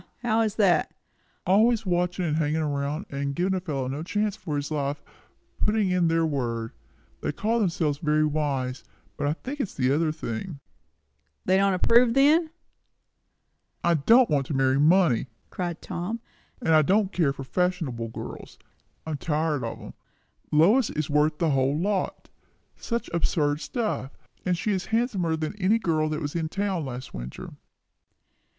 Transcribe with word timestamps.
How 0.23 0.41
is 0.41 0.55
that?" 0.55 0.91
"Always 1.45 1.85
watching, 1.85 2.25
and 2.25 2.37
hanging 2.37 2.63
around, 2.63 3.05
and 3.11 3.35
giving 3.35 3.53
a 3.53 3.59
fellow 3.59 3.87
no 3.87 4.01
chance 4.01 4.35
for 4.35 4.55
his 4.55 4.71
life, 4.71 5.03
and 5.05 5.63
putting 5.63 5.91
in 5.91 6.07
their 6.07 6.25
word. 6.25 6.71
They 7.21 7.31
call 7.31 7.59
themselves 7.59 7.99
very 7.99 8.25
wise, 8.25 8.83
but 9.15 9.27
I 9.27 9.33
think 9.33 9.59
it 9.59 9.63
is 9.69 9.75
the 9.75 9.91
other 9.91 10.11
thing." 10.11 10.59
"They 11.45 11.55
don't 11.57 11.75
approve, 11.75 12.15
then?" 12.15 12.49
"I 13.83 13.93
don't 13.93 14.27
want 14.27 14.47
to 14.47 14.55
marry 14.55 14.79
money!" 14.79 15.27
cried 15.51 15.83
Tom; 15.83 16.19
"and 16.63 16.73
I 16.73 16.81
don't 16.81 17.11
care 17.13 17.31
for 17.31 17.43
fashionable 17.43 18.07
girls. 18.07 18.57
I'm 19.05 19.17
tired 19.17 19.63
of 19.63 19.79
'em. 19.79 19.93
Lois 20.51 20.89
is 20.89 21.11
worth 21.11 21.37
the 21.37 21.51
whole 21.51 21.77
lot. 21.77 22.27
Such 22.75 23.07
absurd 23.13 23.61
stuff! 23.61 24.17
And 24.47 24.57
she 24.57 24.71
is 24.71 24.85
handsomer 24.87 25.35
than 25.35 25.55
any 25.61 25.77
girl 25.77 26.09
that 26.09 26.21
was 26.23 26.33
in 26.35 26.49
town 26.49 26.85
last 26.85 27.13
winter." 27.13 27.51